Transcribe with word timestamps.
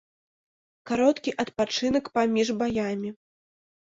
Кароткі 0.91 1.33
адпачынак 1.43 2.05
паміж 2.17 2.47
баямі. 2.61 3.09